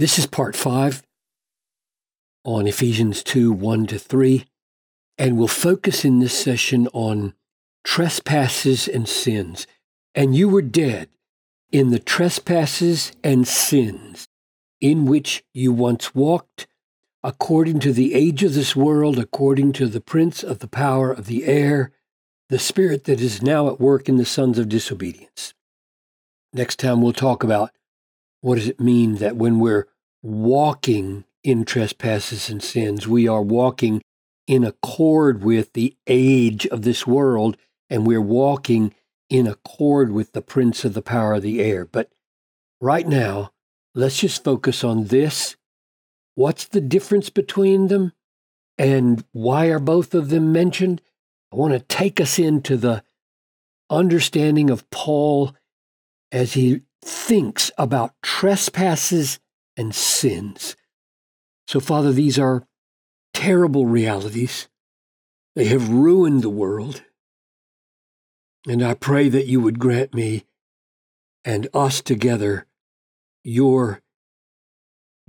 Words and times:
This 0.00 0.18
is 0.18 0.24
part 0.24 0.56
five 0.56 1.02
on 2.42 2.66
Ephesians 2.66 3.22
2 3.22 3.52
1 3.52 3.86
to 3.88 3.98
3, 3.98 4.46
and 5.18 5.36
we'll 5.36 5.46
focus 5.46 6.06
in 6.06 6.20
this 6.20 6.32
session 6.32 6.88
on 6.94 7.34
trespasses 7.84 8.88
and 8.88 9.06
sins. 9.06 9.66
And 10.14 10.34
you 10.34 10.48
were 10.48 10.62
dead 10.62 11.10
in 11.70 11.90
the 11.90 11.98
trespasses 11.98 13.12
and 13.22 13.46
sins 13.46 14.26
in 14.80 15.04
which 15.04 15.44
you 15.52 15.70
once 15.70 16.14
walked, 16.14 16.66
according 17.22 17.80
to 17.80 17.92
the 17.92 18.14
age 18.14 18.42
of 18.42 18.54
this 18.54 18.74
world, 18.74 19.18
according 19.18 19.74
to 19.74 19.86
the 19.86 20.00
prince 20.00 20.42
of 20.42 20.60
the 20.60 20.66
power 20.66 21.12
of 21.12 21.26
the 21.26 21.44
air, 21.44 21.92
the 22.48 22.58
spirit 22.58 23.04
that 23.04 23.20
is 23.20 23.42
now 23.42 23.68
at 23.68 23.78
work 23.78 24.08
in 24.08 24.16
the 24.16 24.24
sons 24.24 24.58
of 24.58 24.70
disobedience. 24.70 25.52
Next 26.54 26.78
time 26.78 27.02
we'll 27.02 27.12
talk 27.12 27.44
about 27.44 27.70
what 28.40 28.56
does 28.56 28.68
it 28.68 28.80
mean 28.80 29.16
that 29.16 29.36
when 29.36 29.58
we're 29.58 29.88
walking 30.22 31.24
in 31.42 31.64
trespasses 31.64 32.50
and 32.50 32.62
sins, 32.62 33.08
we 33.08 33.26
are 33.28 33.42
walking 33.42 34.02
in 34.46 34.64
accord 34.64 35.44
with 35.44 35.72
the 35.72 35.96
age 36.06 36.66
of 36.66 36.82
this 36.82 37.06
world, 37.06 37.56
and 37.88 38.06
we're 38.06 38.20
walking 38.20 38.94
in 39.28 39.46
accord 39.46 40.10
with 40.10 40.32
the 40.32 40.42
prince 40.42 40.84
of 40.84 40.94
the 40.94 41.02
power 41.02 41.34
of 41.34 41.42
the 41.42 41.62
air. 41.62 41.84
But 41.84 42.10
right 42.80 43.06
now, 43.06 43.52
let's 43.94 44.18
just 44.18 44.42
focus 44.42 44.82
on 44.82 45.04
this. 45.04 45.56
What's 46.34 46.64
the 46.64 46.80
difference 46.80 47.30
between 47.30 47.88
them? 47.88 48.12
And 48.78 49.24
why 49.32 49.66
are 49.66 49.78
both 49.78 50.14
of 50.14 50.30
them 50.30 50.52
mentioned? 50.52 51.00
I 51.52 51.56
want 51.56 51.74
to 51.74 51.80
take 51.80 52.20
us 52.20 52.38
into 52.38 52.76
the 52.76 53.02
understanding 53.88 54.70
of 54.70 54.88
Paul 54.90 55.54
as 56.32 56.54
he 56.54 56.82
thinks 57.02 57.70
about 57.78 58.14
trespasses 58.22 59.38
and 59.76 59.94
sins. 59.94 60.76
So, 61.66 61.80
Father, 61.80 62.12
these 62.12 62.38
are 62.38 62.66
terrible 63.32 63.86
realities. 63.86 64.68
They 65.54 65.66
have 65.66 65.88
ruined 65.88 66.42
the 66.42 66.50
world. 66.50 67.02
And 68.68 68.82
I 68.82 68.94
pray 68.94 69.28
that 69.28 69.46
you 69.46 69.60
would 69.60 69.78
grant 69.78 70.14
me 70.14 70.44
and 71.44 71.68
us 71.72 72.02
together 72.02 72.66
your 73.42 74.02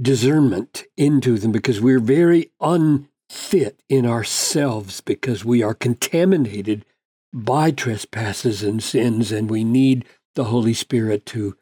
discernment 0.01 0.83
into 0.97 1.37
them 1.37 1.51
because 1.51 1.79
we're 1.79 1.99
very 1.99 2.51
unfit 2.59 3.81
in 3.87 4.05
ourselves 4.05 4.99
because 4.99 5.45
we 5.45 5.63
are 5.63 5.73
contaminated 5.73 6.85
by 7.33 7.71
trespasses 7.71 8.61
and 8.61 8.83
sins, 8.83 9.31
and 9.31 9.49
we 9.49 9.63
need 9.63 10.03
the 10.35 10.45
Holy 10.45 10.73
Spirit 10.73 11.25
to 11.27 11.55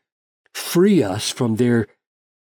free 0.54 1.02
us 1.04 1.30
from 1.30 1.56
their 1.56 1.88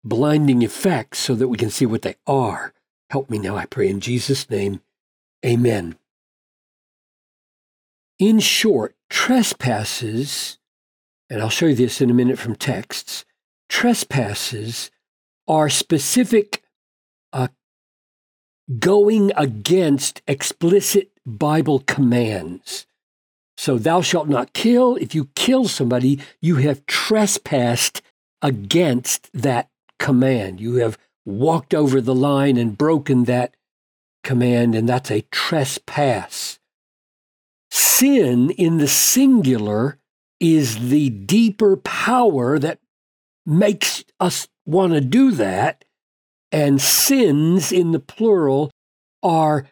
blinding 0.03 0.61
effects 0.61 1.19
so 1.19 1.35
that 1.35 1.47
we 1.47 1.57
can 1.57 1.69
see 1.69 1.85
what 1.85 2.03
they 2.03 2.15
are. 2.27 2.73
Help 3.09 3.29
me 3.29 3.39
now, 3.39 3.55
I 3.55 3.65
pray, 3.65 3.89
in 3.89 3.99
Jesus' 3.99 4.49
name. 4.49 4.81
Amen. 5.45 5.95
In 8.17 8.39
short, 8.39 8.95
trespasses, 9.09 10.57
and 11.29 11.41
I'll 11.41 11.49
show 11.49 11.67
you 11.67 11.75
this 11.75 12.01
in 12.01 12.09
a 12.09 12.13
minute 12.13 12.39
from 12.39 12.55
texts, 12.55 13.25
trespasses 13.67 14.91
are 15.47 15.69
specific 15.69 16.63
uh, 17.33 17.49
going 18.79 19.31
against 19.35 20.21
explicit 20.27 21.11
Bible 21.25 21.79
commands. 21.79 22.87
So, 23.57 23.77
thou 23.77 24.01
shalt 24.01 24.27
not 24.27 24.53
kill. 24.53 24.95
If 24.97 25.15
you 25.15 25.29
kill 25.35 25.67
somebody, 25.67 26.19
you 26.41 26.57
have 26.57 26.85
trespassed 26.85 28.01
against 28.41 29.29
that 29.33 29.69
command. 29.97 30.59
You 30.59 30.75
have 30.75 30.97
walked 31.25 31.73
over 31.73 32.01
the 32.01 32.15
line 32.15 32.57
and 32.57 32.77
broken 32.77 33.23
that 33.23 33.55
command, 34.23 34.75
and 34.75 34.87
that's 34.87 35.09
a 35.09 35.21
trespass. 35.31 36.59
Sin 37.71 38.49
in 38.51 38.77
the 38.77 38.87
singular 38.87 39.99
is 40.39 40.89
the 40.89 41.09
deeper 41.09 41.77
power 41.77 42.59
that 42.59 42.79
makes 43.45 44.03
us 44.19 44.47
want 44.65 44.93
to 44.93 45.01
do 45.01 45.31
that, 45.31 45.85
and 46.51 46.81
sins 46.81 47.71
in 47.71 47.91
the 47.91 47.99
plural 47.99 48.71
are 49.23 49.67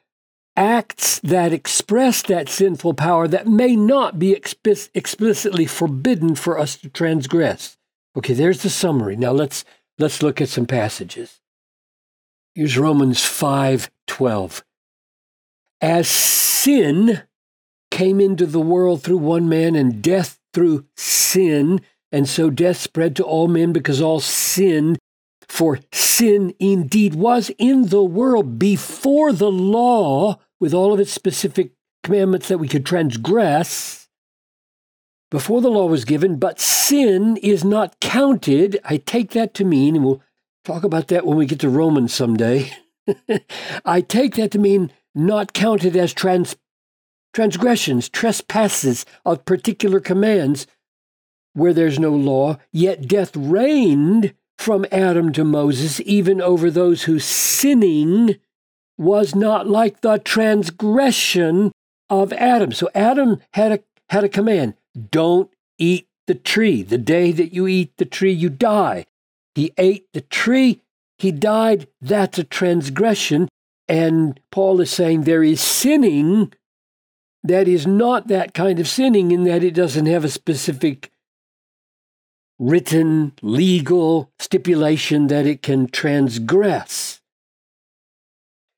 acts 0.55 1.19
that 1.19 1.53
express 1.53 2.21
that 2.23 2.49
sinful 2.49 2.93
power 2.93 3.27
that 3.27 3.47
may 3.47 3.75
not 3.75 4.19
be 4.19 4.35
expi- 4.35 4.89
explicitly 4.93 5.65
forbidden 5.65 6.35
for 6.35 6.59
us 6.59 6.77
to 6.77 6.89
transgress. 6.89 7.77
Okay, 8.15 8.33
there's 8.33 8.61
the 8.61 8.69
summary. 8.69 9.15
Now 9.15 9.31
let's 9.31 9.65
let's 9.97 10.21
look 10.21 10.41
at 10.41 10.49
some 10.49 10.65
passages. 10.65 11.39
Here's 12.55 12.77
Romans 12.77 13.19
5:12. 13.19 14.63
As 15.81 16.07
sin 16.07 17.23
came 17.89 18.21
into 18.21 18.45
the 18.45 18.59
world 18.59 19.03
through 19.03 19.17
one 19.17 19.49
man 19.49 19.75
and 19.75 20.01
death 20.01 20.39
through 20.53 20.85
sin, 20.95 21.81
and 22.11 22.29
so 22.29 22.49
death 22.49 22.77
spread 22.77 23.15
to 23.15 23.23
all 23.23 23.47
men 23.47 23.73
because 23.73 24.01
all 24.01 24.19
sinned. 24.19 24.99
For 25.47 25.79
sin 25.91 26.53
indeed 26.59 27.15
was 27.15 27.51
in 27.57 27.87
the 27.87 28.03
world 28.03 28.57
before 28.57 29.33
the 29.33 29.51
law, 29.51 30.39
with 30.59 30.73
all 30.73 30.93
of 30.93 30.99
its 30.99 31.11
specific 31.11 31.71
commandments 32.03 32.47
that 32.47 32.57
we 32.57 32.67
could 32.67 32.85
transgress, 32.85 34.03
before 35.33 35.61
the 35.61 35.71
law 35.71 35.87
was 35.87 36.05
given, 36.05 36.35
but 36.35 36.59
sin 36.59 37.37
is 37.37 37.63
not 37.63 37.99
counted. 37.99 38.79
I 38.85 38.97
take 38.97 39.31
that 39.31 39.55
to 39.55 39.65
mean, 39.65 39.95
and 39.95 40.05
we'll 40.05 40.21
talk 40.63 40.83
about 40.83 41.07
that 41.07 41.25
when 41.25 41.37
we 41.37 41.47
get 41.47 41.59
to 41.61 41.69
Romans 41.69 42.13
someday. 42.13 42.71
I 43.83 44.01
take 44.01 44.35
that 44.35 44.51
to 44.51 44.59
mean 44.59 44.91
not 45.15 45.53
counted 45.53 45.95
as 45.97 46.13
trans, 46.13 46.55
transgressions, 47.33 48.09
trespasses 48.09 49.07
of 49.25 49.43
particular 49.43 49.99
commands 49.99 50.67
where 51.53 51.73
there's 51.73 51.97
no 51.97 52.11
law, 52.11 52.57
yet 52.71 53.07
death 53.07 53.35
reigned 53.35 54.35
from 54.59 54.85
Adam 54.91 55.31
to 55.33 55.43
Moses, 55.43 55.99
even 56.01 56.41
over 56.41 56.69
those 56.69 57.03
whose 57.03 57.25
sinning 57.25 58.35
was 58.97 59.35
not 59.35 59.67
like 59.67 60.01
the 60.01 60.17
transgression 60.19 61.71
of 62.09 62.31
Adam. 62.33 62.71
So 62.71 62.89
Adam 62.93 63.41
had 63.53 63.71
a 63.71 63.79
had 64.09 64.23
a 64.23 64.29
command, 64.29 64.75
don't 65.11 65.49
eat 65.77 66.07
the 66.27 66.35
tree. 66.35 66.83
The 66.83 66.97
day 66.97 67.31
that 67.31 67.53
you 67.53 67.67
eat 67.67 67.97
the 67.97 68.05
tree, 68.05 68.31
you 68.31 68.49
die. 68.49 69.05
He 69.55 69.73
ate 69.77 70.07
the 70.13 70.21
tree, 70.21 70.81
he 71.17 71.31
died. 71.31 71.87
That's 72.01 72.37
a 72.37 72.43
transgression. 72.43 73.49
And 73.87 74.39
Paul 74.51 74.81
is 74.81 74.91
saying 74.91 75.23
there 75.23 75.43
is 75.43 75.61
sinning 75.61 76.53
that 77.43 77.67
is 77.67 77.85
not 77.85 78.27
that 78.27 78.53
kind 78.53 78.79
of 78.79 78.87
sinning 78.87 79.31
in 79.31 79.43
that 79.43 79.63
it 79.63 79.73
doesn't 79.73 80.05
have 80.05 80.23
a 80.23 80.29
specific 80.29 81.11
written 82.57 83.33
legal 83.41 84.31
stipulation 84.39 85.27
that 85.27 85.45
it 85.45 85.61
can 85.61 85.87
transgress. 85.87 87.19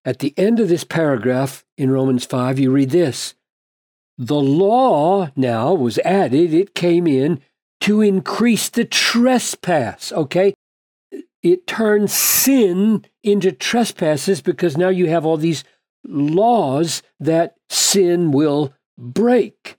At 0.06 0.20
the 0.20 0.36
end 0.38 0.60
of 0.60 0.70
this 0.70 0.84
paragraph 0.84 1.66
in 1.78 1.90
Romans 1.90 2.26
5, 2.26 2.60
you 2.60 2.72
read 2.72 2.92
this 2.92 3.34
The 4.18 4.36
law 4.36 5.32
now 5.36 5.74
was 5.74 5.98
added, 6.00 6.54
it 6.54 6.76
came 6.76 7.08
in 7.08 7.42
to 7.82 8.02
increase 8.02 8.70
the 8.70 8.86
trespass, 8.86 10.12
okay? 10.12 10.54
It 11.42 11.68
turns 11.68 12.14
sin 12.14 13.06
into 13.24 13.52
trespasses 13.52 14.42
because 14.42 14.78
now 14.78 14.90
you 14.90 15.08
have 15.10 15.26
all 15.26 15.38
these 15.38 15.64
laws 16.04 17.02
that 17.20 17.56
sin 17.70 18.32
will 18.32 18.74
break. 18.98 19.78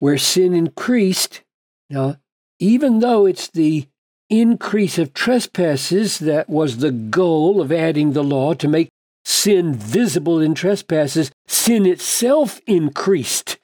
Where 0.00 0.18
sin 0.18 0.52
increased, 0.54 1.42
now 1.88 2.16
even 2.58 2.98
though 2.98 3.26
it's 3.26 3.48
the 3.48 3.86
increase 4.30 4.96
of 4.96 5.12
trespasses 5.12 6.20
that 6.20 6.48
was 6.48 6.78
the 6.78 6.92
goal 6.92 7.60
of 7.60 7.72
adding 7.72 8.12
the 8.12 8.24
law 8.24 8.54
to 8.54 8.68
make 8.68 8.88
sin 9.24 9.74
visible 9.74 10.40
in 10.40 10.54
trespasses, 10.54 11.30
sin 11.46 11.84
itself 11.84 12.60
increased. 12.66 13.58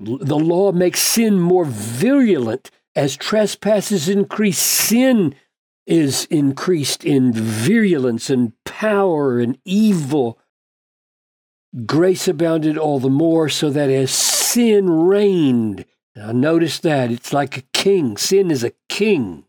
The 0.00 0.38
law 0.38 0.72
makes 0.72 1.00
sin 1.00 1.38
more 1.38 1.64
virulent. 1.64 2.70
As 2.96 3.16
trespasses 3.16 4.08
increase, 4.08 4.58
sin 4.58 5.34
is 5.86 6.24
increased 6.26 7.04
in 7.04 7.32
virulence 7.32 8.30
and 8.30 8.52
power 8.64 9.38
and 9.38 9.58
evil. 9.64 10.38
Grace 11.86 12.26
abounded 12.26 12.78
all 12.78 12.98
the 12.98 13.10
more, 13.10 13.48
so 13.48 13.70
that 13.70 13.90
as 13.90 14.10
sin 14.10 14.88
reigned, 14.88 15.84
now, 16.16 16.30
notice 16.30 16.78
that 16.80 17.10
it's 17.10 17.32
like 17.32 17.56
a 17.56 17.64
king. 17.72 18.16
Sin 18.16 18.52
is 18.52 18.62
a 18.62 18.72
king 18.88 19.44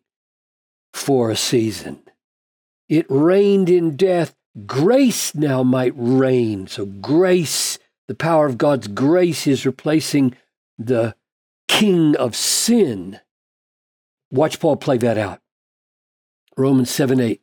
for 0.95 1.29
a 1.29 1.35
season. 1.35 2.01
It 2.87 3.05
reigned 3.09 3.69
in 3.69 3.97
death. 3.97 4.33
Grace 4.65 5.35
now 5.35 5.61
might 5.61 5.91
reign. 5.93 6.67
So, 6.67 6.85
grace, 6.85 7.77
the 8.07 8.15
power 8.15 8.45
of 8.45 8.57
God's 8.57 8.87
grace, 8.87 9.45
is 9.45 9.65
replacing 9.65 10.35
the 10.77 11.13
king 11.67 12.15
of 12.15 12.33
sin. 12.33 13.19
Watch 14.31 14.61
Paul 14.61 14.77
play 14.77 14.97
that 14.99 15.17
out. 15.17 15.41
Romans 16.55 16.89
7 16.91 17.19
8. 17.19 17.41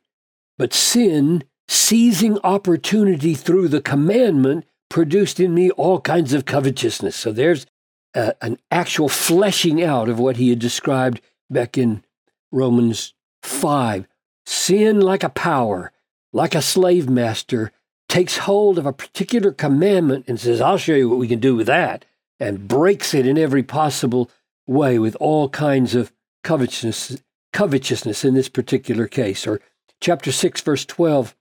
But 0.57 0.73
sin, 0.73 1.43
seizing 1.67 2.39
opportunity 2.43 3.35
through 3.35 3.67
the 3.67 3.81
commandment, 3.81 4.65
produced 4.89 5.39
in 5.39 5.53
me 5.53 5.69
all 5.71 6.01
kinds 6.01 6.33
of 6.33 6.45
covetousness. 6.45 7.15
So 7.15 7.31
there's 7.31 7.67
an 8.15 8.57
actual 8.71 9.09
fleshing 9.09 9.83
out 9.83 10.09
of 10.09 10.19
what 10.19 10.37
he 10.37 10.49
had 10.49 10.59
described 10.59 11.21
back 11.51 11.77
in 11.77 12.03
Romans 12.51 13.13
5. 13.43 14.07
Sin, 14.45 14.99
like 14.99 15.23
a 15.23 15.29
power, 15.29 15.91
like 16.31 16.55
a 16.55 16.61
slave 16.61 17.09
master, 17.09 17.71
takes 18.09 18.39
hold 18.39 18.77
of 18.77 18.85
a 18.85 18.93
particular 18.93 19.51
commandment 19.51 20.25
and 20.27 20.39
says, 20.39 20.61
I'll 20.61 20.77
show 20.77 20.95
you 20.95 21.09
what 21.09 21.19
we 21.19 21.27
can 21.27 21.39
do 21.39 21.55
with 21.55 21.67
that, 21.67 22.05
and 22.39 22.67
breaks 22.67 23.13
it 23.13 23.25
in 23.25 23.37
every 23.37 23.63
possible 23.63 24.29
way 24.67 24.99
with 24.99 25.15
all 25.19 25.49
kinds 25.49 25.95
of 25.95 26.11
covetousness, 26.43 27.21
covetousness 27.53 28.25
in 28.25 28.33
this 28.33 28.49
particular 28.49 29.07
case. 29.07 29.47
Or 29.47 29.61
chapter 30.01 30.31
6, 30.31 30.61
verse 30.61 30.85
12 30.85 31.35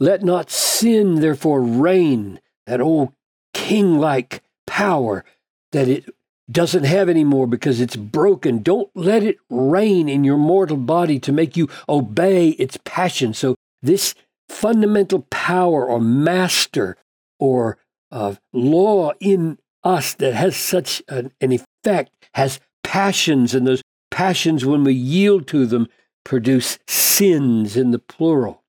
Let 0.00 0.22
not 0.22 0.50
sin 0.50 1.20
therefore 1.20 1.62
reign, 1.62 2.40
that 2.66 2.80
old 2.80 3.12
king 3.54 3.98
like 3.98 4.42
power 4.66 5.24
that 5.72 5.88
it 5.88 6.14
doesn't 6.50 6.84
have 6.84 7.08
anymore 7.08 7.46
because 7.46 7.80
it's 7.80 7.96
broken. 7.96 8.62
Don't 8.62 8.90
let 8.94 9.22
it 9.22 9.36
reign 9.50 10.08
in 10.08 10.24
your 10.24 10.36
mortal 10.36 10.76
body 10.76 11.18
to 11.20 11.32
make 11.32 11.56
you 11.56 11.68
obey 11.88 12.50
its 12.50 12.78
passion. 12.84 13.34
So, 13.34 13.56
this 13.82 14.14
fundamental 14.48 15.26
power 15.30 15.86
or 15.86 16.00
master 16.00 16.96
or 17.38 17.78
uh, 18.10 18.34
law 18.52 19.12
in 19.20 19.58
us 19.82 20.14
that 20.14 20.34
has 20.34 20.56
such 20.56 21.02
an, 21.08 21.32
an 21.40 21.52
effect 21.52 22.10
has 22.34 22.60
passions, 22.82 23.54
and 23.54 23.66
those 23.66 23.82
passions, 24.10 24.64
when 24.64 24.84
we 24.84 24.92
yield 24.92 25.46
to 25.48 25.66
them, 25.66 25.88
produce 26.24 26.78
sins 26.86 27.76
in 27.76 27.90
the 27.90 27.98
plural. 27.98 28.62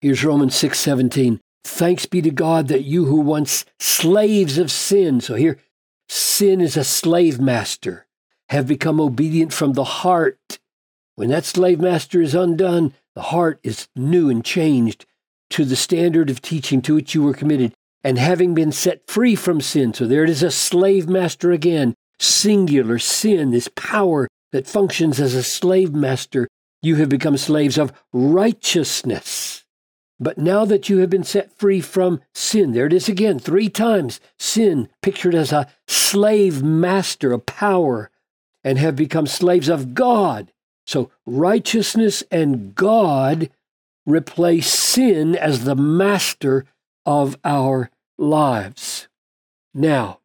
Here's 0.00 0.24
Romans 0.24 0.54
6 0.56 0.78
17. 0.78 1.40
Thanks 1.64 2.06
be 2.06 2.20
to 2.22 2.30
God 2.30 2.68
that 2.68 2.84
you 2.84 3.04
who 3.04 3.20
once 3.20 3.64
slaves 3.78 4.58
of 4.58 4.70
sin, 4.70 5.20
so 5.20 5.36
here, 5.36 5.58
sin 6.12 6.60
is 6.60 6.76
a 6.76 6.84
slave 6.84 7.40
master, 7.40 8.06
have 8.50 8.66
become 8.66 9.00
obedient 9.00 9.52
from 9.52 9.72
the 9.72 9.84
heart. 9.84 10.58
When 11.14 11.30
that 11.30 11.44
slave 11.44 11.80
master 11.80 12.20
is 12.20 12.34
undone, 12.34 12.94
the 13.14 13.22
heart 13.22 13.60
is 13.62 13.88
new 13.96 14.28
and 14.28 14.44
changed 14.44 15.06
to 15.50 15.64
the 15.64 15.76
standard 15.76 16.30
of 16.30 16.40
teaching 16.40 16.82
to 16.82 16.94
which 16.94 17.14
you 17.14 17.22
were 17.22 17.34
committed, 17.34 17.74
and 18.04 18.18
having 18.18 18.54
been 18.54 18.72
set 18.72 19.06
free 19.06 19.34
from 19.34 19.60
sin. 19.60 19.94
So 19.94 20.06
there 20.06 20.24
it 20.24 20.30
is 20.30 20.42
a 20.42 20.50
slave 20.50 21.08
master 21.08 21.52
again, 21.52 21.94
singular 22.18 22.98
sin, 22.98 23.50
this 23.50 23.68
power 23.68 24.28
that 24.52 24.66
functions 24.66 25.20
as 25.20 25.34
a 25.34 25.42
slave 25.42 25.92
master. 25.92 26.48
You 26.82 26.96
have 26.96 27.08
become 27.08 27.36
slaves 27.36 27.78
of 27.78 27.92
righteousness. 28.12 29.61
But 30.22 30.38
now 30.38 30.64
that 30.66 30.88
you 30.88 30.98
have 30.98 31.10
been 31.10 31.24
set 31.24 31.50
free 31.58 31.80
from 31.80 32.20
sin, 32.32 32.70
there 32.70 32.86
it 32.86 32.92
is 32.92 33.08
again, 33.08 33.40
three 33.40 33.68
times 33.68 34.20
sin 34.38 34.88
pictured 35.00 35.34
as 35.34 35.50
a 35.50 35.66
slave 35.88 36.62
master, 36.62 37.32
a 37.32 37.40
power, 37.40 38.08
and 38.62 38.78
have 38.78 38.94
become 38.94 39.26
slaves 39.26 39.68
of 39.68 39.94
God. 39.94 40.52
So 40.86 41.10
righteousness 41.26 42.22
and 42.30 42.72
God 42.76 43.50
replace 44.06 44.72
sin 44.72 45.34
as 45.34 45.64
the 45.64 45.74
master 45.74 46.66
of 47.04 47.36
our 47.44 47.90
lives. 48.16 49.08
Now, 49.74 50.20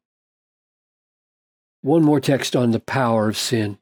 one 1.82 2.04
more 2.04 2.20
text 2.20 2.56
on 2.56 2.70
the 2.70 2.80
power 2.80 3.30
of 3.30 3.38
sin. 3.38 3.80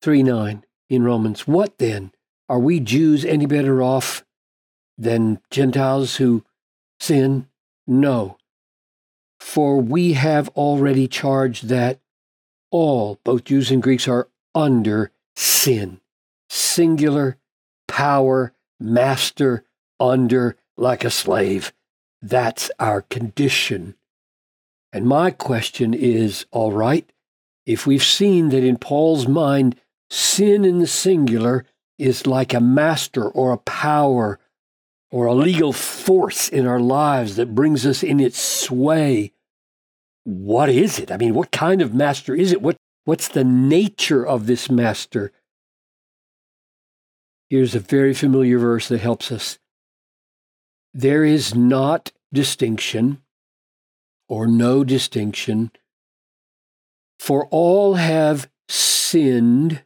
3 0.00 0.22
9 0.22 0.64
in 0.88 1.02
Romans. 1.02 1.46
What 1.46 1.76
then? 1.76 2.12
Are 2.48 2.58
we 2.58 2.80
Jews 2.80 3.24
any 3.24 3.46
better 3.46 3.82
off 3.82 4.24
than 4.96 5.40
Gentiles 5.50 6.16
who 6.16 6.44
sin? 6.98 7.48
No. 7.86 8.38
For 9.38 9.80
we 9.80 10.14
have 10.14 10.48
already 10.50 11.06
charged 11.08 11.68
that 11.68 12.00
all, 12.70 13.18
both 13.24 13.44
Jews 13.44 13.70
and 13.70 13.82
Greeks, 13.82 14.08
are 14.08 14.28
under 14.54 15.10
sin. 15.36 16.00
Singular, 16.50 17.38
power, 17.86 18.52
master, 18.80 19.64
under, 20.00 20.56
like 20.76 21.04
a 21.04 21.10
slave. 21.10 21.72
That's 22.20 22.70
our 22.78 23.02
condition. 23.02 23.94
And 24.92 25.06
my 25.06 25.30
question 25.30 25.94
is 25.94 26.46
all 26.50 26.72
right, 26.72 27.10
if 27.66 27.86
we've 27.86 28.02
seen 28.02 28.48
that 28.50 28.64
in 28.64 28.78
Paul's 28.78 29.28
mind, 29.28 29.76
sin 30.10 30.64
in 30.64 30.78
the 30.78 30.86
singular 30.86 31.66
is 31.98 32.26
like 32.26 32.54
a 32.54 32.60
master 32.60 33.28
or 33.28 33.52
a 33.52 33.58
power 33.58 34.38
or 35.10 35.26
a 35.26 35.34
legal 35.34 35.72
force 35.72 36.48
in 36.48 36.66
our 36.66 36.80
lives 36.80 37.36
that 37.36 37.54
brings 37.54 37.86
us 37.86 38.02
in 38.02 38.20
its 38.20 38.38
sway. 38.38 39.32
What 40.24 40.68
is 40.68 40.98
it? 40.98 41.10
I 41.10 41.16
mean, 41.16 41.34
what 41.34 41.50
kind 41.50 41.80
of 41.80 41.94
master 41.94 42.34
is 42.34 42.52
it? 42.52 42.62
What, 42.62 42.76
what's 43.04 43.28
the 43.28 43.44
nature 43.44 44.26
of 44.26 44.46
this 44.46 44.70
master? 44.70 45.32
Here's 47.48 47.74
a 47.74 47.80
very 47.80 48.12
familiar 48.12 48.58
verse 48.58 48.88
that 48.88 49.00
helps 49.00 49.32
us. 49.32 49.58
There 50.92 51.24
is 51.24 51.54
not 51.54 52.12
distinction 52.32 53.22
or 54.28 54.46
no 54.46 54.84
distinction, 54.84 55.70
for 57.18 57.46
all 57.46 57.94
have 57.94 58.50
sinned 58.68 59.82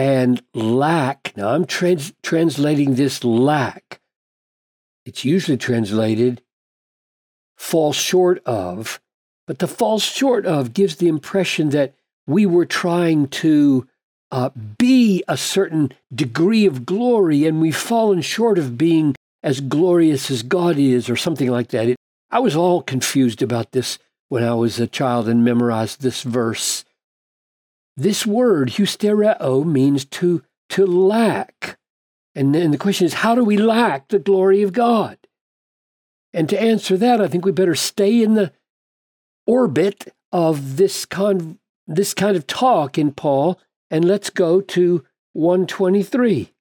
and 0.00 0.42
lack. 0.54 1.34
Now, 1.36 1.50
I'm 1.50 1.66
trans- 1.66 2.14
translating 2.22 2.94
this 2.94 3.22
lack. 3.22 4.00
It's 5.04 5.26
usually 5.26 5.58
translated 5.58 6.40
fall 7.58 7.92
short 7.92 8.42
of, 8.46 8.98
but 9.46 9.58
the 9.58 9.68
fall 9.68 9.98
short 9.98 10.46
of 10.46 10.72
gives 10.72 10.96
the 10.96 11.08
impression 11.08 11.68
that 11.70 11.92
we 12.26 12.46
were 12.46 12.64
trying 12.64 13.28
to 13.28 13.86
uh, 14.32 14.48
be 14.78 15.22
a 15.28 15.36
certain 15.36 15.92
degree 16.14 16.64
of 16.64 16.86
glory 16.86 17.44
and 17.44 17.60
we've 17.60 17.76
fallen 17.76 18.22
short 18.22 18.58
of 18.58 18.78
being 18.78 19.14
as 19.42 19.60
glorious 19.60 20.30
as 20.30 20.42
God 20.42 20.78
is, 20.78 21.10
or 21.10 21.16
something 21.16 21.50
like 21.50 21.68
that. 21.68 21.88
It, 21.88 21.96
I 22.30 22.38
was 22.38 22.56
all 22.56 22.80
confused 22.80 23.42
about 23.42 23.72
this 23.72 23.98
when 24.30 24.44
I 24.44 24.54
was 24.54 24.80
a 24.80 24.86
child 24.86 25.28
and 25.28 25.44
memorized 25.44 26.00
this 26.00 26.22
verse. 26.22 26.86
This 28.00 28.26
word, 28.26 28.70
hustereo, 28.70 29.62
means 29.62 30.06
to, 30.06 30.42
to 30.70 30.86
lack. 30.86 31.78
And 32.34 32.54
then 32.54 32.70
the 32.70 32.78
question 32.78 33.04
is, 33.04 33.12
how 33.12 33.34
do 33.34 33.44
we 33.44 33.58
lack 33.58 34.08
the 34.08 34.18
glory 34.18 34.62
of 34.62 34.72
God? 34.72 35.18
And 36.32 36.48
to 36.48 36.58
answer 36.58 36.96
that, 36.96 37.20
I 37.20 37.28
think 37.28 37.44
we 37.44 37.52
better 37.52 37.74
stay 37.74 38.22
in 38.22 38.36
the 38.36 38.52
orbit 39.46 40.14
of 40.32 40.78
this, 40.78 41.04
con- 41.04 41.58
this 41.86 42.14
kind 42.14 42.38
of 42.38 42.46
talk 42.46 42.96
in 42.96 43.12
Paul, 43.12 43.60
and 43.90 44.06
let's 44.06 44.30
go 44.30 44.62
to 44.62 45.04
123. 45.34 46.54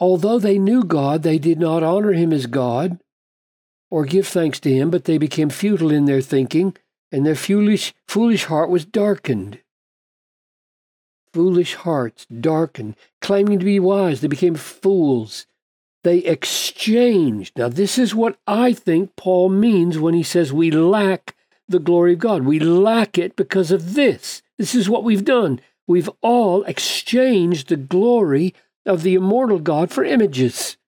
Although 0.00 0.38
they 0.38 0.58
knew 0.58 0.84
God, 0.84 1.22
they 1.22 1.38
did 1.38 1.60
not 1.60 1.82
honor 1.82 2.14
him 2.14 2.32
as 2.32 2.46
God 2.46 2.98
or 3.90 4.06
give 4.06 4.26
thanks 4.26 4.58
to 4.60 4.72
him, 4.72 4.88
but 4.88 5.04
they 5.04 5.18
became 5.18 5.50
futile 5.50 5.90
in 5.90 6.06
their 6.06 6.22
thinking, 6.22 6.74
and 7.12 7.26
their 7.26 7.34
foolish, 7.34 7.92
foolish 8.08 8.44
heart 8.44 8.70
was 8.70 8.86
darkened 8.86 9.60
foolish 11.36 11.74
hearts 11.74 12.24
darkened, 12.24 12.96
claiming 13.20 13.58
to 13.58 13.64
be 13.66 13.78
wise, 13.78 14.22
they 14.22 14.26
became 14.26 14.54
fools. 14.54 15.46
They 16.02 16.20
exchanged. 16.20 17.58
Now, 17.58 17.68
this 17.68 17.98
is 17.98 18.14
what 18.14 18.38
I 18.46 18.72
think 18.72 19.16
Paul 19.16 19.50
means 19.50 19.98
when 19.98 20.14
he 20.14 20.22
says 20.22 20.50
we 20.50 20.70
lack 20.70 21.36
the 21.68 21.78
glory 21.78 22.14
of 22.14 22.20
God. 22.20 22.46
We 22.46 22.58
lack 22.58 23.18
it 23.18 23.36
because 23.36 23.70
of 23.70 23.92
this. 23.92 24.40
This 24.56 24.74
is 24.74 24.88
what 24.88 25.04
we've 25.04 25.26
done. 25.26 25.60
We've 25.86 26.08
all 26.22 26.62
exchanged 26.62 27.68
the 27.68 27.76
glory 27.76 28.54
of 28.86 29.02
the 29.02 29.14
immortal 29.14 29.58
God 29.58 29.90
for 29.90 30.04
images. 30.04 30.78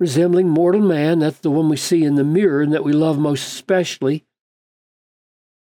Resembling 0.00 0.48
mortal 0.48 0.80
man, 0.80 1.20
that's 1.20 1.38
the 1.38 1.50
one 1.52 1.68
we 1.68 1.76
see 1.76 2.02
in 2.02 2.16
the 2.16 2.24
mirror 2.24 2.60
and 2.60 2.72
that 2.72 2.82
we 2.82 2.92
love 2.92 3.20
most 3.20 3.46
especially. 3.46 4.24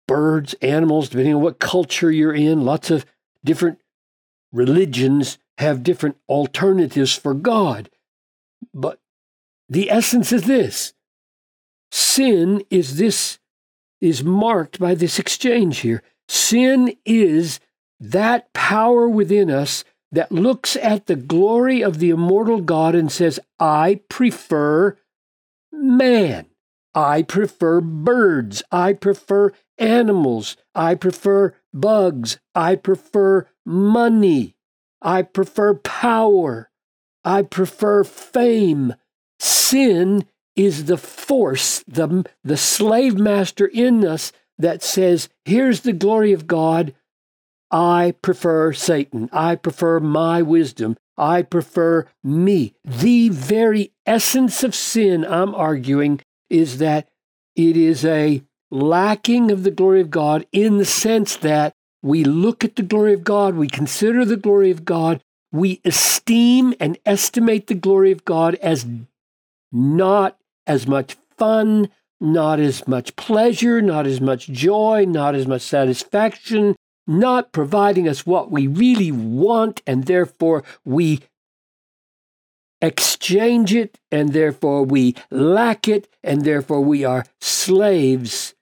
Birds, 0.07 0.55
animals, 0.61 1.09
depending 1.09 1.35
on 1.35 1.41
what 1.41 1.59
culture 1.59 2.09
you're 2.09 2.33
in, 2.33 2.63
lots 2.63 2.89
of 2.89 3.05
different 3.43 3.79
religions 4.51 5.37
have 5.57 5.83
different 5.83 6.17
alternatives 6.27 7.15
for 7.15 7.33
God. 7.33 7.89
But 8.73 8.99
the 9.69 9.91
essence 9.91 10.31
is 10.31 10.43
this 10.43 10.93
sin 11.91 12.63
is 12.69 12.97
this 12.97 13.39
is 14.01 14.23
marked 14.23 14.79
by 14.79 14.93
this 14.93 15.19
exchange 15.19 15.79
here. 15.79 16.03
Sin 16.27 16.95
is 17.05 17.59
that 17.99 18.51
power 18.53 19.09
within 19.09 19.49
us 19.49 19.83
that 20.11 20.31
looks 20.31 20.75
at 20.77 21.07
the 21.07 21.15
glory 21.15 21.83
of 21.83 21.99
the 21.99 22.09
immortal 22.09 22.61
God 22.61 22.95
and 22.95 23.11
says, 23.11 23.39
I 23.59 24.01
prefer 24.09 24.97
man. 25.71 26.47
I 26.93 27.23
prefer 27.23 27.81
birds. 27.81 28.63
I 28.71 28.93
prefer 28.93 29.51
animals. 29.77 30.57
I 30.73 30.95
prefer 30.95 31.53
bugs. 31.79 32.39
I 32.55 32.75
prefer 32.75 33.47
money. 33.65 34.55
I 35.01 35.21
prefer 35.21 35.75
power. 35.75 36.69
I 37.23 37.41
prefer 37.43 38.03
fame. 38.03 38.95
Sin 39.39 40.25
is 40.55 40.85
the 40.85 40.97
force, 40.97 41.83
the, 41.87 42.25
the 42.43 42.57
slave 42.57 43.17
master 43.17 43.67
in 43.67 44.05
us 44.05 44.31
that 44.57 44.81
says, 44.81 45.29
here's 45.45 45.81
the 45.81 45.93
glory 45.93 46.33
of 46.33 46.47
God. 46.47 46.95
I 47.69 48.15
prefer 48.21 48.73
Satan. 48.73 49.29
I 49.31 49.55
prefer 49.55 49.99
my 49.99 50.41
wisdom. 50.41 50.97
I 51.17 51.41
prefer 51.41 52.07
me. 52.23 52.73
The 52.83 53.29
very 53.29 53.91
essence 54.05 54.63
of 54.63 54.73
sin, 54.73 55.25
I'm 55.25 55.53
arguing, 55.53 56.21
is 56.49 56.77
that 56.77 57.09
it 57.55 57.75
is 57.75 58.05
a 58.05 58.43
lacking 58.69 59.51
of 59.51 59.63
the 59.63 59.71
glory 59.71 60.01
of 60.01 60.09
God 60.09 60.45
in 60.51 60.77
the 60.77 60.85
sense 60.85 61.35
that 61.37 61.73
we 62.01 62.23
look 62.23 62.63
at 62.63 62.75
the 62.75 62.83
glory 62.83 63.13
of 63.13 63.23
God, 63.23 63.55
we 63.55 63.67
consider 63.67 64.25
the 64.25 64.37
glory 64.37 64.71
of 64.71 64.85
God, 64.85 65.21
we 65.51 65.81
esteem 65.85 66.73
and 66.79 66.97
estimate 67.05 67.67
the 67.67 67.75
glory 67.75 68.11
of 68.11 68.25
God 68.25 68.55
as 68.55 68.85
not 69.71 70.37
as 70.65 70.87
much 70.87 71.15
fun, 71.37 71.89
not 72.19 72.59
as 72.59 72.87
much 72.87 73.15
pleasure, 73.15 73.81
not 73.81 74.05
as 74.05 74.19
much 74.19 74.47
joy, 74.47 75.05
not 75.07 75.35
as 75.35 75.47
much 75.47 75.61
satisfaction, 75.61 76.75
not 77.05 77.51
providing 77.51 78.07
us 78.07 78.25
what 78.25 78.51
we 78.51 78.67
really 78.67 79.11
want, 79.11 79.81
and 79.87 80.05
therefore 80.05 80.63
we 80.83 81.21
exchange 82.81 83.73
it, 83.73 83.97
and 84.11 84.33
therefore 84.33 84.83
we 84.83 85.15
lack 85.31 85.87
it, 85.87 86.07
and 86.23 86.43
therefore 86.43 86.81
we 86.81 87.03
are 87.03 87.25
slaves 87.39 88.53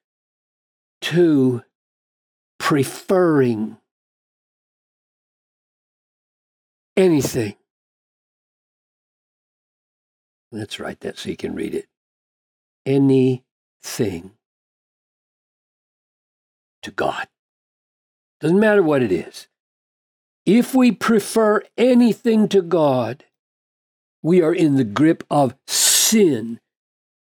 to 1.01 1.63
preferring 2.57 3.77
anything. 6.97 7.55
Let's 10.51 10.79
write 10.79 11.01
that 11.01 11.17
so 11.17 11.29
you 11.29 11.37
can 11.37 11.53
read 11.53 11.75
it. 11.75 11.87
Anything 12.85 14.31
to 16.81 16.91
God. 16.91 17.27
Doesn't 18.39 18.59
matter 18.59 18.83
what 18.83 19.01
it 19.01 19.11
is. 19.11 19.47
If 20.45 20.75
we 20.75 20.91
prefer 20.91 21.63
anything 21.77 22.47
to 22.49 22.61
God, 22.61 23.25
we 24.21 24.41
are 24.41 24.53
in 24.53 24.75
the 24.75 24.83
grip 24.83 25.23
of 25.29 25.55
sin, 25.67 26.59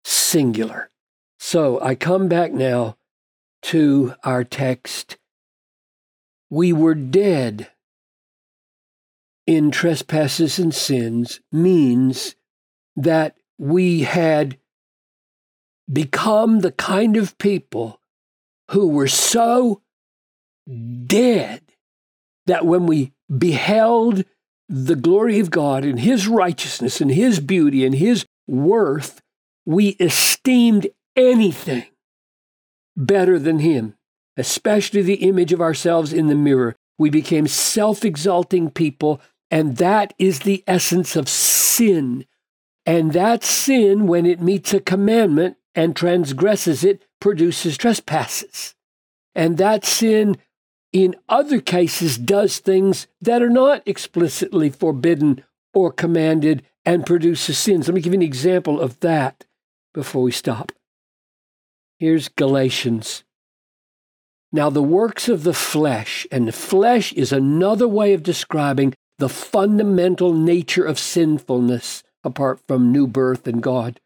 singular. 0.04 0.90
So 1.38 1.80
I 1.82 1.94
come 1.94 2.28
back 2.28 2.52
now 2.52 2.96
to 3.62 4.14
our 4.24 4.44
text. 4.44 5.18
We 6.48 6.72
were 6.72 6.94
dead 6.94 7.68
in 9.46 9.70
trespasses 9.70 10.58
and 10.58 10.74
sins 10.74 11.40
means 11.50 12.36
that 12.96 13.36
we 13.58 14.02
had 14.02 14.58
become 15.92 16.60
the 16.60 16.72
kind 16.72 17.16
of 17.16 17.36
people 17.38 18.00
who 18.70 18.88
were 18.88 19.08
so 19.08 19.82
dead 21.06 21.62
that 22.46 22.64
when 22.64 22.86
we 22.86 23.12
beheld 23.36 24.24
the 24.68 24.96
glory 24.96 25.40
of 25.40 25.50
God 25.50 25.84
and 25.84 25.98
His 25.98 26.28
righteousness 26.28 27.00
and 27.00 27.10
His 27.10 27.40
beauty 27.40 27.84
and 27.84 27.94
His 27.94 28.24
worth, 28.46 29.20
we 29.66 29.90
esteemed 30.00 30.86
anything 31.16 31.86
better 32.96 33.38
than 33.38 33.60
Him, 33.60 33.94
especially 34.36 35.02
the 35.02 35.26
image 35.26 35.52
of 35.52 35.60
ourselves 35.60 36.12
in 36.12 36.26
the 36.26 36.34
mirror. 36.34 36.76
We 36.98 37.10
became 37.10 37.46
self 37.46 38.04
exalting 38.04 38.70
people, 38.70 39.20
and 39.50 39.76
that 39.78 40.14
is 40.18 40.40
the 40.40 40.62
essence 40.66 41.16
of 41.16 41.28
sin. 41.28 42.26
And 42.86 43.12
that 43.12 43.44
sin, 43.44 44.06
when 44.06 44.26
it 44.26 44.40
meets 44.40 44.74
a 44.74 44.80
commandment 44.80 45.56
and 45.74 45.94
transgresses 45.94 46.84
it, 46.84 47.04
produces 47.20 47.76
trespasses. 47.76 48.74
And 49.34 49.58
that 49.58 49.84
sin 49.84 50.36
in 50.92 51.14
other 51.28 51.60
cases 51.60 52.18
does 52.18 52.58
things 52.58 53.06
that 53.20 53.42
are 53.42 53.50
not 53.50 53.82
explicitly 53.86 54.70
forbidden 54.70 55.44
or 55.72 55.92
commanded 55.92 56.64
and 56.84 57.06
produces 57.06 57.58
sins. 57.58 57.86
Let 57.86 57.94
me 57.94 58.00
give 58.00 58.12
you 58.12 58.18
an 58.18 58.22
example 58.22 58.80
of 58.80 58.98
that 59.00 59.44
before 59.94 60.22
we 60.22 60.32
stop. 60.32 60.72
Here's 62.00 62.28
Galatians. 62.30 63.24
Now, 64.50 64.70
the 64.70 64.82
works 64.82 65.28
of 65.28 65.42
the 65.42 65.52
flesh, 65.52 66.26
and 66.32 66.48
the 66.48 66.52
flesh 66.52 67.12
is 67.12 67.30
another 67.30 67.86
way 67.86 68.14
of 68.14 68.22
describing 68.22 68.94
the 69.18 69.28
fundamental 69.28 70.32
nature 70.32 70.82
of 70.82 70.98
sinfulness 70.98 72.02
apart 72.24 72.58
from 72.66 72.90
new 72.90 73.06
birth 73.06 73.46
and 73.46 73.62
God. 73.62 74.00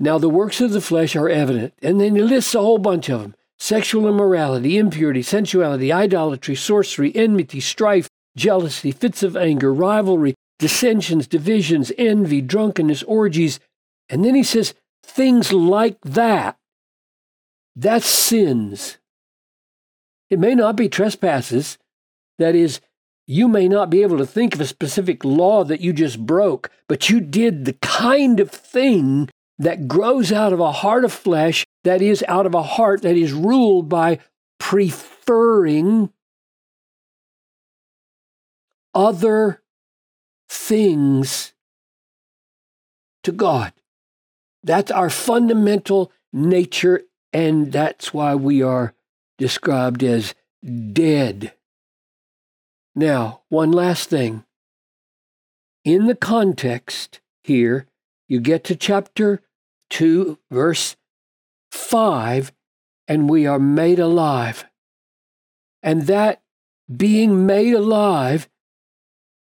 Now, 0.00 0.18
the 0.18 0.28
works 0.28 0.60
of 0.60 0.72
the 0.72 0.80
flesh 0.80 1.14
are 1.14 1.28
evident, 1.28 1.74
and 1.80 2.00
then 2.00 2.16
he 2.16 2.22
lists 2.22 2.56
a 2.56 2.60
whole 2.60 2.78
bunch 2.78 3.08
of 3.08 3.20
them 3.20 3.36
sexual 3.60 4.08
immorality, 4.08 4.78
impurity, 4.78 5.22
sensuality, 5.22 5.92
idolatry, 5.92 6.56
sorcery, 6.56 7.14
enmity, 7.14 7.60
strife, 7.60 8.08
jealousy, 8.36 8.90
fits 8.90 9.22
of 9.22 9.36
anger, 9.36 9.72
rivalry, 9.72 10.34
dissensions, 10.58 11.28
divisions, 11.28 11.92
envy, 11.96 12.40
drunkenness, 12.40 13.04
orgies. 13.04 13.60
And 14.08 14.24
then 14.24 14.34
he 14.34 14.42
says, 14.42 14.74
things 15.02 15.52
like 15.52 16.00
that. 16.02 16.56
That's 17.74 18.06
sins. 18.06 18.98
It 20.30 20.38
may 20.38 20.54
not 20.54 20.76
be 20.76 20.88
trespasses. 20.88 21.78
That 22.38 22.54
is, 22.54 22.80
you 23.26 23.48
may 23.48 23.68
not 23.68 23.90
be 23.90 24.02
able 24.02 24.18
to 24.18 24.26
think 24.26 24.54
of 24.54 24.60
a 24.60 24.66
specific 24.66 25.24
law 25.24 25.64
that 25.64 25.80
you 25.80 25.92
just 25.92 26.24
broke, 26.24 26.70
but 26.88 27.10
you 27.10 27.20
did 27.20 27.64
the 27.64 27.74
kind 27.74 28.40
of 28.40 28.50
thing 28.50 29.28
that 29.58 29.86
grows 29.86 30.32
out 30.32 30.52
of 30.52 30.60
a 30.60 30.72
heart 30.72 31.04
of 31.04 31.12
flesh, 31.12 31.64
that 31.84 32.02
is, 32.02 32.24
out 32.26 32.46
of 32.46 32.54
a 32.54 32.62
heart 32.62 33.02
that 33.02 33.16
is 33.16 33.32
ruled 33.32 33.88
by 33.88 34.18
preferring 34.58 36.10
other 38.94 39.62
things 40.48 41.52
to 43.22 43.32
God. 43.32 43.72
That's 44.62 44.90
our 44.90 45.10
fundamental 45.10 46.12
nature, 46.32 47.02
and 47.32 47.72
that's 47.72 48.14
why 48.14 48.34
we 48.34 48.62
are 48.62 48.94
described 49.38 50.04
as 50.04 50.34
dead. 50.92 51.54
Now, 52.94 53.42
one 53.48 53.72
last 53.72 54.08
thing. 54.08 54.44
In 55.84 56.06
the 56.06 56.14
context 56.14 57.20
here, 57.42 57.88
you 58.28 58.38
get 58.40 58.62
to 58.64 58.76
chapter 58.76 59.42
2, 59.90 60.38
verse 60.50 60.96
5, 61.72 62.52
and 63.08 63.28
we 63.28 63.46
are 63.46 63.58
made 63.58 63.98
alive. 63.98 64.64
And 65.82 66.02
that 66.06 66.42
being 66.94 67.46
made 67.46 67.74
alive 67.74 68.48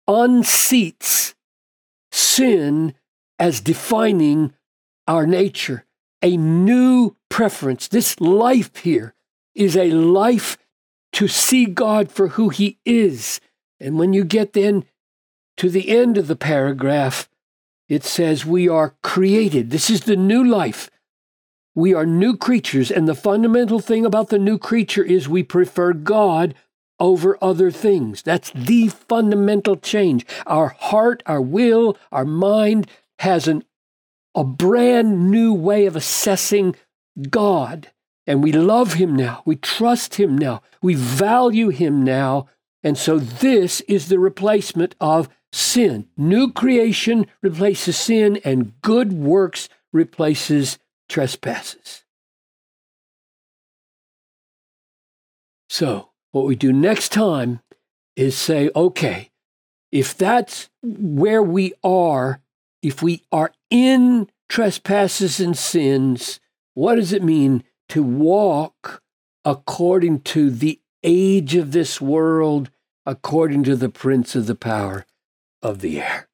unseats 0.09 1.35
sin 2.11 2.95
as 3.39 3.61
defining 3.61 4.55
our 5.07 5.27
nature, 5.27 5.85
a 6.23 6.37
new 6.37 7.17
preference. 7.29 7.89
This 7.89 8.21
life 8.21 8.77
here 8.77 9.15
is 9.55 9.77
a 9.77 9.91
life 9.91 10.57
to 11.13 11.29
see 11.29 11.67
God 11.67 12.11
for 12.11 12.29
who 12.29 12.49
He 12.49 12.79
is. 12.85 13.41
And 13.79 13.99
when 13.99 14.13
you 14.13 14.25
get 14.25 14.53
then 14.53 14.85
to 15.57 15.71
the 15.71 15.91
end 15.91 16.19
of 16.19 16.27
the 16.27 16.37
paragraph, 16.37 17.29
it 17.89 18.03
says 18.05 18.47
we 18.47 18.69
are 18.69 18.95
created. 19.03 19.71
This 19.71 19.91
is 19.91 20.03
the 20.03 20.17
new 20.17 20.43
life. 20.43 20.91
We 21.75 21.93
are 21.93 22.07
new 22.07 22.37
creatures, 22.37 22.91
and 22.91 23.09
the 23.09 23.17
fundamental 23.17 23.81
thing 23.81 24.07
about 24.07 24.29
the 24.29 24.39
new 24.39 24.59
creature 24.59 25.03
is 25.03 25.29
we 25.29 25.43
prefer 25.43 25.93
God 25.93 26.55
over 27.01 27.37
other 27.43 27.73
things. 27.73 28.23
That's 28.23 28.51
the 28.53 28.89
fundamental 28.89 29.77
change. 29.77 30.25
Our 30.47 30.69
heart, 30.69 31.23
our 31.27 31.41
will, 31.41 31.97
our 32.13 32.25
mind 32.25 32.89
has 33.19 33.49
an, 33.49 33.65
a 34.35 34.45
brand 34.45 35.31
new 35.31 35.53
way 35.53 35.87
of 35.87 35.97
assessing 35.97 36.77
God. 37.31 37.91
And 38.27 38.43
we 38.43 38.53
love 38.53 38.95
Him 38.95 39.15
now. 39.15 39.43
We 39.45 39.57
trust 39.57 40.15
Him 40.15 40.37
now. 40.37 40.63
We 40.83 40.95
value 40.95 41.69
Him 41.69 42.03
now. 42.03 42.49
And 42.83 42.99
so 42.99 43.19
this 43.19 43.81
is 43.83 44.09
the 44.09 44.19
replacement 44.19 44.95
of 45.01 45.29
sin. 45.53 46.09
New 46.17 46.53
creation 46.53 47.27
replaces 47.43 47.97
sin, 47.97 48.41
and 48.45 48.81
good 48.83 49.13
works 49.13 49.69
replaces 49.93 50.79
trespasses. 51.09 52.05
So, 55.69 56.11
what 56.33 56.45
we 56.47 56.57
do 56.57 56.73
next 56.73 57.11
time 57.11 57.61
is 58.17 58.37
say, 58.37 58.71
okay, 58.75 59.31
if 59.91 60.17
that's 60.17 60.69
where 60.83 61.43
we 61.43 61.73
are, 61.83 62.41
if 62.83 63.03
we 63.03 63.23
are 63.33 63.53
in 63.71 64.29
trespasses 64.49 65.41
and 65.41 65.57
sins, 65.57 66.41
what 66.75 66.97
does 66.97 67.13
it 67.13 67.23
mean 67.23 67.65
to 67.89 68.03
walk 68.03 69.03
according 69.45 70.21
to 70.21 70.51
the 70.51 70.81
age 71.03 71.55
of 71.55 71.73
this 71.73 72.01
world 72.01 72.71
according 73.07 73.63
to 73.65 73.77
the 73.77 73.91
prince 73.91 74.35
of 74.35 74.47
the 74.47 74.55
power 74.55 75.05
of 75.63 75.81
the 75.81 76.01
air. 76.01 76.29